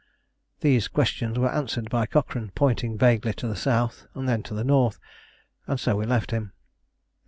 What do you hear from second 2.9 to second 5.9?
vaguely to the south, and then to the north; and